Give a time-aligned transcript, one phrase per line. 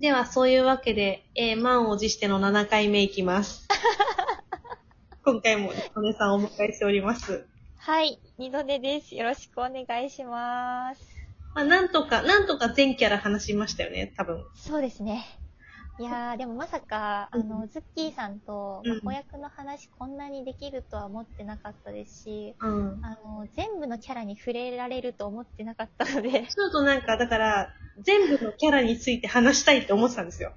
[0.00, 3.68] では、そういうわけで、えー、満を持しての7回目いきます。
[5.24, 7.46] 今回も、お姉さんをお迎えしております。
[7.76, 9.14] はい、二度寝です。
[9.14, 11.00] よろしくお願いします。
[11.54, 14.44] まあ、なんとか、なんとか全キャラ話しましたよね、多分。
[14.56, 15.24] そうですね。
[15.96, 23.00] いやー、でもまさか、あうの、ズッキーさんと、うん子役の話こんなにできるとは思ってなかったですし、うん。
[23.00, 27.68] あの、全部のキャラに触れられると思ってなかったので、ちょっとなんか、だから、
[27.98, 30.52] 全部のキャラについて話したいって思ってたんですよ。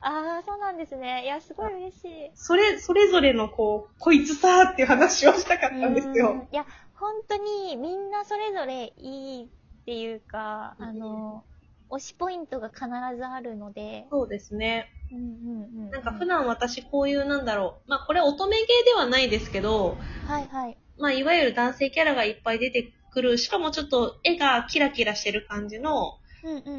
[0.00, 1.24] あー、そうなんですね。
[1.24, 2.30] いや、すごい嬉しい。
[2.34, 6.46] それ、それぞれのこう、こいつさーっていう話をしたかったんですうんよ。
[6.52, 9.48] いや、本当にみんなそれぞれいいっ
[9.84, 11.44] ていうか、あの、
[11.90, 12.84] 推しポイントが必
[13.16, 14.90] ずあるので、そうですね。
[15.12, 15.90] うんうんうん。
[15.90, 17.90] なんか普段私こういうなんだろう。
[17.90, 20.76] まあこれ乙女芸ではないですけど、はいはい。
[20.98, 26.18] まあいわゆる男性キャラがいっぱい出てくる、しかもちょっと絵がキラキラしてる感じの。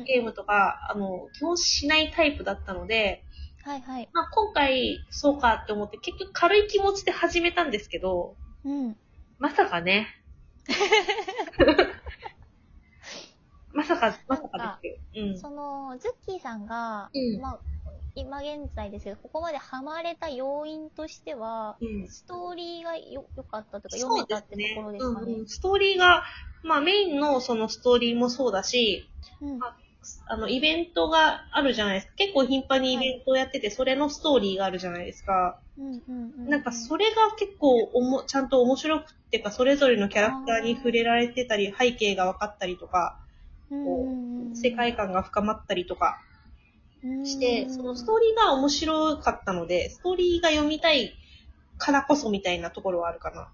[0.05, 3.25] ゲームとか、あの、基本しないタイプだったので、
[3.63, 4.09] はいはい。
[4.13, 8.95] まあ今回そうかって思って結局軽い気持ちで始めたんですけど、うん。
[9.39, 10.07] まさかね。
[13.77, 15.27] まさか、まさかですよ。
[15.27, 15.37] うん。
[15.37, 17.59] その、ズッキーさんが、うんまあ、
[18.15, 25.47] 今現在ですけど、ここまでハマれた要因としては、うんストーリーがよ、良かったとか、読めたってところですかねうんうん。
[25.47, 26.23] ストーリーが、
[26.63, 29.07] まあメインのそのストーリーもそうだし、
[29.41, 29.63] うん。
[29.63, 29.77] あ
[30.29, 32.13] あの、イベントがあるじゃないですか。
[32.15, 35.61] 結構頻繁にイベントをやってて、それのストーリーがあるじゃないですか。
[35.77, 36.49] うんうんうん。
[36.49, 43.19] なんかそれが結構おも、ちゃんと面白くってか、それぞれのキャラクターに触れられてたり、背景が分かったりとか、
[43.69, 46.17] うんう世界観が深まったりとか
[47.23, 51.13] して、うんそのストーリーが面白かったので、ストーリーが読みたい
[51.77, 53.51] からこそみたいなところはあるかな。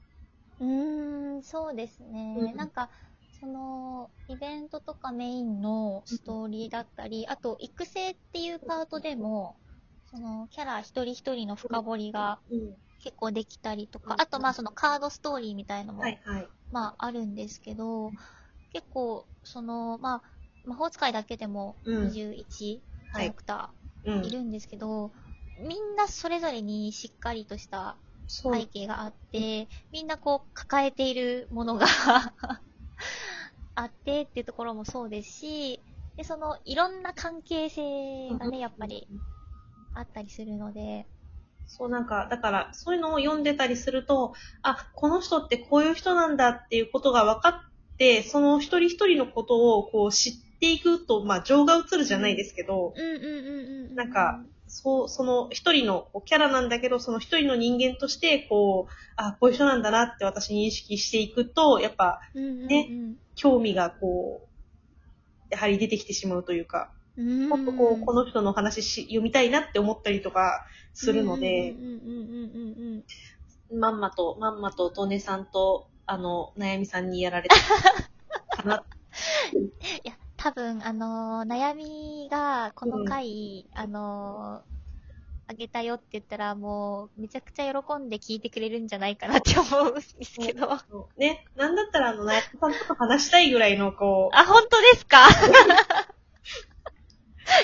[0.60, 2.54] うーん、そうですね。
[2.54, 2.90] うんなんか、
[3.32, 9.60] その、イベントとかメインのストーリーだったり、あと、育成っていうパートでも、
[10.06, 12.76] その、キャラ一人一人の深掘りがうん。
[13.00, 16.48] 結構できたりとうん、かあと、まあ、そのカードストーリーみたいのも、はいはい。
[16.72, 18.14] まあ、あるんですけど、
[18.74, 20.24] 結構、その、まあ、
[20.66, 23.74] 魔法使いだけでもうん21キはいャラクタ
[24.06, 24.24] うん。
[24.24, 25.14] ーいるんですけど、
[25.58, 27.98] みんなそれぞれにしっかりとした
[28.52, 31.86] 背景があって、みんなこう抱えているものが
[33.76, 35.84] あってっていうところもそうですし、
[36.16, 39.08] で、そのいろんな関係性がね、やっぱり。
[39.94, 41.08] あったりするので、
[41.66, 47.64] そうなんか、だから、そういうのを読んでたりすると、あ、この人ってこういう人なんだっていうことが分か
[48.24, 53.96] その一人一人のことをこう知っていくと、まあ、情が映るじゃないですけど、うんうんうんうん。
[53.96, 64.48] なんか、そう、その一人のキャラなんだけど、その一人の人間として、こう、あ、こういう人なんだなって私認識していくと、やっぱ、うんうんうん、ね興味がこ
[65.52, 71.76] う、やはり出てきてしまうというか、うん、もっとこう、この人の話し読みたいなって思ったりとかするので。
[73.72, 77.56] まんまと、まんまと、トネさんと、あの、悩みさんにやられた
[78.58, 78.84] かな。
[79.54, 84.74] いや、多分、あのー悩みが、この回、あのー
[85.46, 90.72] あげたよって言ったら、もう、めちゃくちゃ喜んで聞いてくれるんじゃないかなって思うんですけど。
[90.72, 90.86] あ、
[91.18, 95.28] ね、なんだったら、あの、悩みさんとか話したいぐらいの、こう、本当ですか？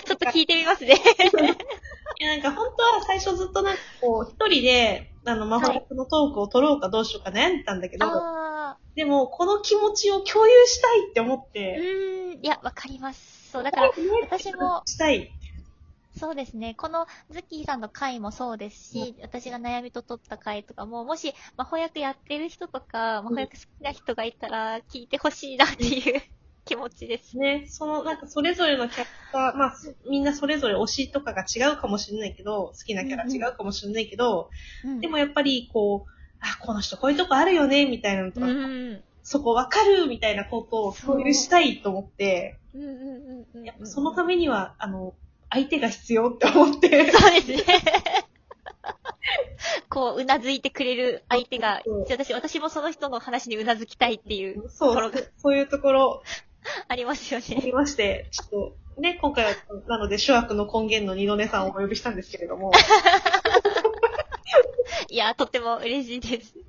[0.06, 0.96] ちょっと聞いてみますね。
[2.20, 13.52] いや、なんか本当は最初ずっとなんかこう、一人で、あの、魔法学のトークを取ろうかどうしようか悩んでたんだけど、あでも、この気持ちを共有したいって思っー、うて、ーん、いや、わかります。
[13.52, 13.92] そう、だから、
[14.30, 15.32] 私も、したい。
[16.20, 16.76] そうですね。
[16.76, 26.22] このズッキーさんの回もそうですし、私が悩みと取った回とかも、もし魔法役やってる人とか、魔法役好きな人がいたら聞いてほしいなっていう
[26.70, 27.36] 気持ちです。
[27.36, 34.52] ね、その、なんかそれぞれのキャラクター、まあ、そみんなそれぞれ推しとかが違うかもしれないけど、好きなキャラ違うかもしれないけど、
[34.86, 39.02] うんでもやっぱりこう、あ、この人こういうとこあるよね、みたいなのとか、うん。
[39.24, 43.64] そこわかるみたいなことを共有したいと思って、うんうんうんうん。
[43.64, 45.16] やっぱそのためには、あの、
[45.50, 47.64] 相手が必要って思って、そうですね。
[49.90, 56.24] こう、うなずいてくれる相手が私、私もその人の話にうなずきたいっていうそうそういうところ
[56.88, 57.62] ありますよあね。
[57.62, 58.50] りまして、ちょっ
[58.96, 59.52] と、ね、今回は、
[59.88, 62.72] なので、諸悪の根源の二度寝さんをお呼びしたんですけれども、
[65.10, 66.58] いや、とっても嬉しいです。
[66.58, 66.62] い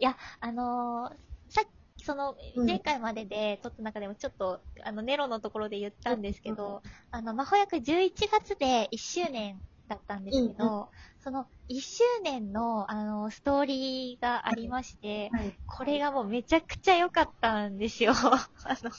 [0.00, 1.16] や、あのー
[1.50, 1.64] さっ
[1.96, 10.86] き、その、うん前回までで撮った中でもちょっと、あの、ネロのところで言ったんですけど、あの、魔法役11月で1周年だったんですけど、うん
[11.20, 18.12] その1周年の、あの、ストーリーがありまして、はいこれがもうめちゃくちゃ良かったんですよ。
[18.16, 18.48] あ
[18.82, 18.90] の、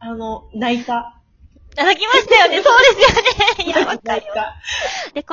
[0.00, 1.14] あの、泣いた。
[1.72, 2.62] いただきましたよね。
[2.64, 3.64] そうですよね。
[3.70, 4.24] いや、わかり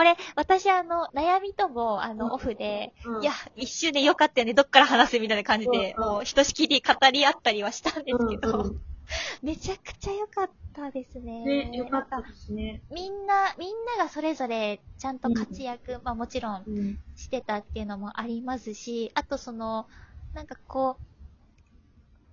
[0.04, 8.82] れ、私あの、悩みとも、あの、オフで、うんいや、一周でよかったよね、どっから話すみたいな感じで、うんうんもう、ひとしきり語り合ったりはしたんですけど、うんうん
[9.42, 11.70] めちゃくちゃ良かったですね。
[11.70, 12.82] ね、よかったですね。
[12.92, 17.00] みんな、みんながそれぞれちゃんと活躍、まあもちろんうん。
[17.16, 19.88] してたっていうのもありますし、あとその、
[20.34, 21.15] なんかこう、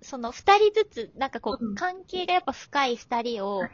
[0.02, 3.70] その二人ずつ、なんかこう関係がやっぱ深い二人をはい、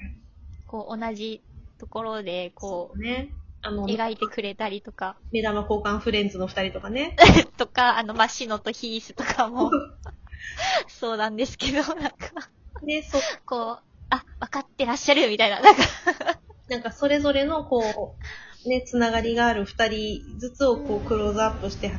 [0.66, 1.42] こう同じ
[1.78, 3.32] ところで、こそうね。
[3.62, 7.16] あのう、、描いてくれたりとか、目玉交換フレンズの二人とかね。
[7.56, 9.70] とか、あの、まあ、シノとヒースとかも、
[10.88, 12.50] そうなんですけど、なんか、
[12.82, 13.20] ね、そう。
[13.44, 15.82] こう、あ、分かってらっしゃるみたいな、なんか、
[16.69, 18.16] なんかそれぞれのこ
[18.64, 21.92] う、ね、つながりがある二人ずつをこうクローズアップして、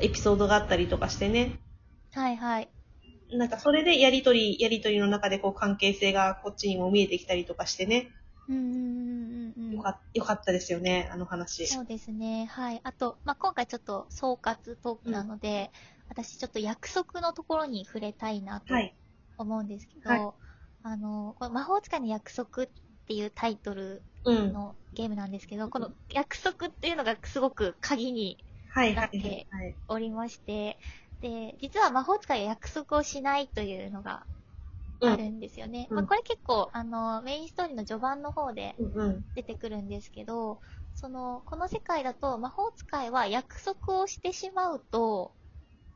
[0.00, 1.58] エピソードがあったりとかしてね。
[2.12, 2.68] はいはい。
[3.32, 8.10] なんかそれでやりとり、やりとりの中でこう関係性がこっちにも見えてきたりとかしてね。
[8.48, 9.72] うんうんうんうんうん。
[9.72, 11.66] よかっよかったですよね、あの話。
[11.66, 12.46] そうですね。
[12.46, 12.80] はい。
[12.84, 15.70] あと、まあ、今回ちょっと総括トークなので、
[16.08, 18.94] 私ちょっと約束のところに触れたいなとはい。
[19.38, 20.20] 思うんですけど、はい
[20.82, 22.66] あの、この魔法使いの約束っ
[23.06, 24.52] ていうタイトルうん。
[24.52, 28.38] のゲームなんですけど、この約束っていうのがすごく鍵に
[28.68, 29.74] はい、はいだって、はい。
[29.88, 30.78] おりまして、
[31.20, 34.28] で、実は魔法使いは約束をしないというのが
[35.04, 35.90] あるんですよね。
[35.90, 39.24] うんまあ、これ結構、あの、メインストーリーの序盤の方でうんうん。
[39.34, 40.60] 出てくるんですけど、
[40.94, 45.36] その、この世界だと魔法使いは約束をしてしまうと、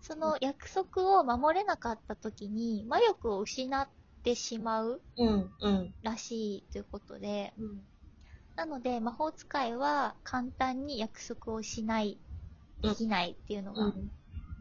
[0.00, 3.90] その約束を守れなかった時に魔力を失っ
[4.24, 5.94] てしまううん、うん。
[6.02, 7.88] らしいということで、うん
[8.56, 12.20] なので魔法使いは簡単に約束をしない、
[12.82, 14.12] できないっていうのが、うん。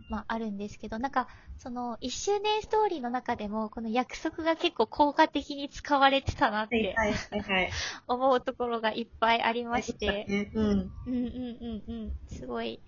[0.09, 1.27] まああるんですけど、なんか、
[1.57, 7.71] その一周年ストーリーの中でも、この約束が結構効果的に使われてたなっはい、てはい、はい、はい。
[8.07, 10.91] 思うところがいっぱいありまして、ね、うん。
[11.05, 11.57] うんうん
[11.87, 12.83] うんうん、すごい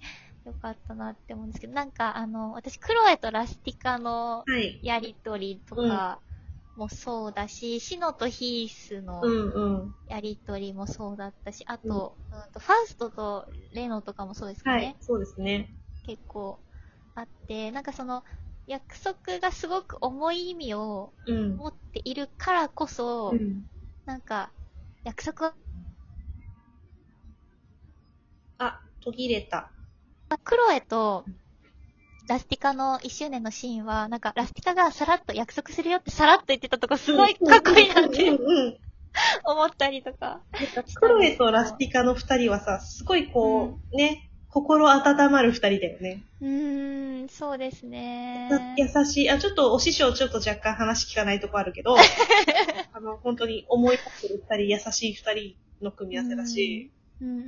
[0.46, 4.82] 良かったなって思うんですけど、なんかあの、私、クロエとラスティカのはい。
[4.82, 6.22] やりとりとか
[6.76, 9.96] もそうだし、シノとヒースのうん、うん。
[10.08, 14.78] やりとりもそうだったし、あと、うんとファウストとレノとかもそうですかね。
[14.78, 15.76] はい、そうですね。
[16.04, 16.62] 結構
[17.20, 18.24] あって、なんかその、
[18.68, 21.58] 約束がすごく重い意味をうん。
[21.58, 23.64] 持っているからこそ、うん。
[24.06, 24.52] なんか、
[25.04, 25.54] 約束は、
[28.58, 29.72] あ、途切れた。
[30.44, 31.26] クロエと、
[32.28, 38.78] ラスティカの1周年のシーンは、なんか、ラスティカがさらっと約束するよってさらっと言ってたとこ、すごいかっこいいなってうん、うん。
[39.46, 40.42] 思ったりとか。
[40.96, 46.24] クロエとラスティカの二人はさ、すごいこう、ね、心温まる二人だよね。
[46.42, 48.50] うーん、そうですね。
[48.78, 49.30] 優しい。
[49.30, 51.96] あ、ちょっとお師匠ちょっと若干話聞かないとこあるけど、
[52.92, 56.92] あの、本当に思い立ってる二人、優しい二人の組み合わせだし、
[57.22, 57.42] うんうんう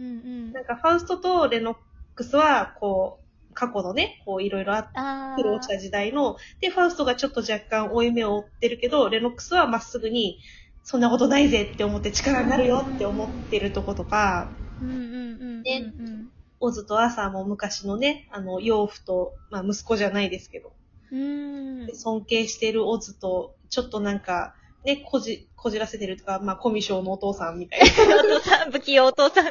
[0.50, 1.78] んなんかファウストとレノッ
[2.14, 3.20] クスは、こ
[3.50, 10.40] う、過去のね、こういろいろあって、あ苦労した時代の、で、ファウストがちょっと若干負い目を負ってるけど、レノックスはまっすぐに、
[10.84, 14.50] そんなことないぜって思って力になるよって思ってるとことか、
[14.82, 16.32] うんうんうんうんねうん
[16.62, 20.72] オズとアーサーも昔のね、あの、養父と、まあ息子じゃないですけど、
[21.12, 24.54] うーんで尊敬してるオズと、ちょっとなんか、
[24.86, 27.86] ね、こじ、こじらせてるとか、まあコミショのお父さんみたいな。
[27.86, 29.46] お父さん、不器用お父さん。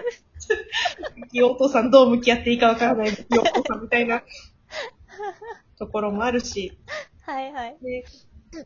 [1.45, 4.23] お父さんどう向き合っていいかわからないお父さんみたいな
[5.79, 6.79] ところもあるし、
[7.23, 7.77] はいはい。
[7.83, 8.05] で、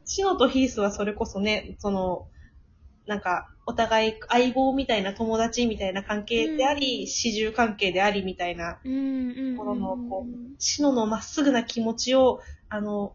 [0.04, 2.28] シノとヒースはそれこそね、その、
[3.06, 13.14] なんか、お互い相棒みたいな友達みたいな関係であり、うん始終関係でありみたいな、ころの、こう、シノのまっすぐな気持ちを、あの、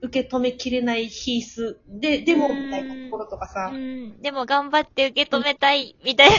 [0.00, 4.20] 受け止めきれないヒースで、でも、うんみたいなところとかさう、ん。
[4.20, 6.36] でも頑張って受け止めたい、みたいな。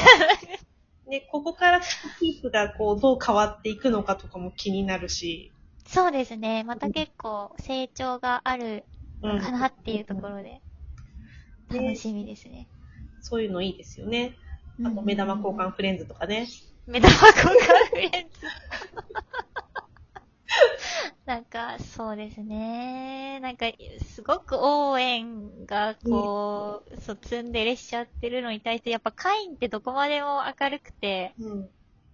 [1.08, 5.52] ね、ここからヒースがこう、どう変わっていくのかとかも気になるし、
[5.86, 6.64] そうですね。
[6.64, 8.86] また結構成長がある
[9.22, 10.62] うんかなっていうところで、
[11.70, 12.68] 楽しみですね。
[13.24, 14.36] そういうのいいですよね。
[14.86, 16.48] あと、目玉交換フレンズとかね。
[16.86, 18.48] 目玉交換フレンズ。
[21.26, 23.40] なんか、そうですね。
[23.40, 23.68] なんか、
[24.14, 31.70] すごく応援が、こう、そう、ツンデレしちゃってるのに対して、やっぱカインってどこまでも明るくて、うん。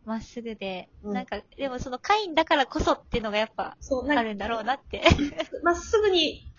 [0.06, 5.03] まっすぐで、うんなんか、でもそのカインだからこそっていうのがやっぱ、そう、あるんだろうなって。
[5.63, 6.51] まっすぐに、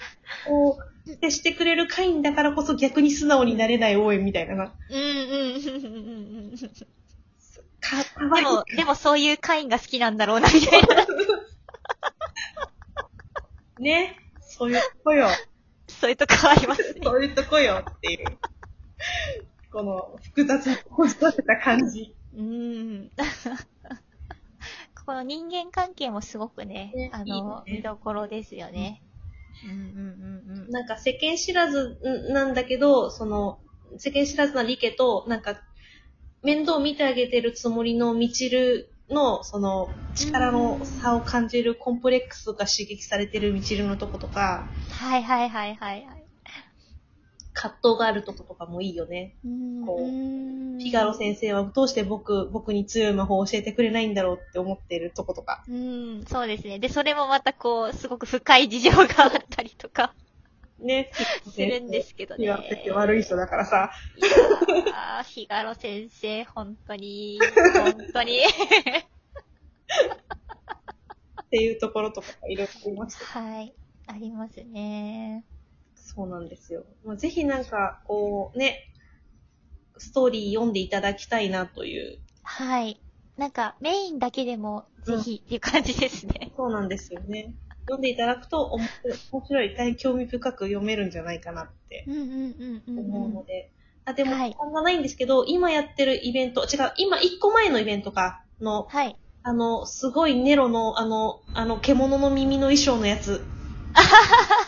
[0.47, 4.75] こう、接してくれる会員だからこそ逆に素直になれない応援みたいなな。
[4.91, 6.57] うんうんうんうんうん。
[7.81, 8.45] か、かわいい。
[8.45, 11.07] でも、でもそういうカインが好きなんだろうな、みたいな。
[13.81, 14.17] ね。
[14.41, 15.29] そういうとこよ。
[15.89, 17.01] そういうとこありますね。
[17.03, 18.39] そういうとこよっていう
[19.73, 22.15] この複雑にこじらせた感じ。
[22.35, 23.11] うーん。
[25.07, 29.03] この人間関係もすごくね、ねあの、いいね見どころですよね。
[29.65, 30.71] うんうんうんうん。
[30.71, 31.99] なんか世間知らず
[32.31, 33.59] なんだけど、その、
[33.99, 35.61] 世間知らずなリケと、なんか、
[36.43, 46.20] 面倒見てあげてるつもりのミチルの、その、力の差を感じるコンプレックスが刺激されてるミチルのとことか、はいはいはいはいはい。
[47.61, 49.37] 葛藤があるとことかもいいよね。
[49.85, 55.63] こううーんフィガロ先生はどうして僕、僕に強い魔法を教えてくれないんだろうって思ってるとことか。
[55.69, 56.79] うん、そうですね。
[56.79, 60.15] で、それもまたこう、すごく深い事情があったりとか
[60.79, 61.11] ね。
[61.53, 62.47] するんですけどね。
[62.47, 63.91] フィガロ先生悪い人だからさ。
[64.17, 67.39] いやー、フィガロ先生、本当に、
[67.75, 68.39] 本当に。
[71.43, 73.39] っていうところとかいろいろありました。
[73.39, 73.75] はい、
[74.07, 75.45] ありますね。
[76.15, 76.85] そうなんですよ。
[77.05, 78.93] まあ、ぜひなんか、こう、ね、
[79.97, 82.19] ストーリー読んでいただきたいなという。
[82.43, 83.01] はい。
[83.37, 86.53] なんか、メインだけでも、ぜひっていう感じですね。
[86.57, 87.55] そうなんですよね。
[87.83, 88.81] 読んでいただくと面
[89.47, 93.35] 白い、大変興味深く読めるんじゃないかなってうんうんうんうん、思ううん。
[93.35, 93.73] ので。
[94.05, 99.17] あ、でも、はい時間がないんですけど、今やってるイベント、違う、今1個前のイベントか、の、はい。
[99.43, 103.41] あの、すごいネロの、あの、あの、獣の耳の衣装のやつ、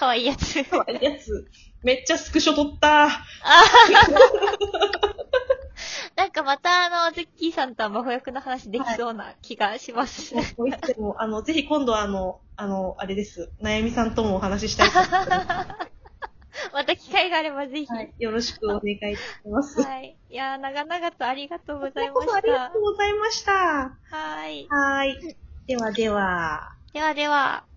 [0.00, 0.64] かわいいやつ。
[0.64, 1.46] かわいいやつ、
[1.82, 3.08] めっちゃスクショ撮った。
[6.16, 10.34] なんかまたあの、ズッキーさんとは魔法役の話できそうな気がします。
[10.34, 13.52] もうこう言っても、あの、ぜひ今度はあの、あの、あれです。
[13.62, 15.28] 悩みさんともお話ししたいと思います。
[16.72, 17.86] また機会があればぜひ。
[17.86, 18.22] ははいい。
[18.22, 19.16] よろしくお願いいたし
[19.46, 19.82] ます。
[19.82, 20.16] い。
[20.30, 22.78] いやー、長々とありがとうございましこそありがたと。
[22.78, 23.52] うございました。
[23.52, 24.66] はい。
[24.70, 25.36] はい。
[25.66, 26.74] ではでは。
[26.94, 27.69] ではでは。